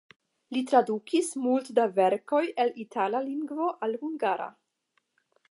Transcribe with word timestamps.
Li 0.55 0.61
tradukis 0.69 1.29
multe 1.43 1.75
da 1.81 1.85
verkoj 1.99 2.41
el 2.65 2.73
itala 2.85 3.23
lingvo 3.29 3.69
al 3.89 3.95
hungara. 4.07 4.51